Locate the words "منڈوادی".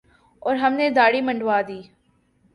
1.21-1.81